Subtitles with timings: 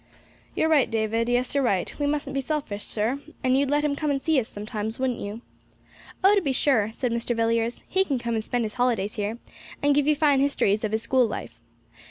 [0.55, 1.93] 'You're right, David; yes, your right.
[1.99, 5.19] We mustn't be selfish, sir; and you'd let him come and see us sometimes, wouldn't
[5.19, 5.41] you?'
[6.23, 7.35] 'Oh, to be sure,' said Mr.
[7.35, 9.37] Villiers; 'he can come and spend his holidays here,
[9.79, 11.61] and give you fine histories of his school life.